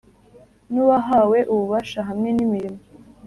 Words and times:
n’uwahawe 0.71 1.37
ububasha 1.53 1.99
hamwe 2.09 2.29
n’imirimo 2.33 2.81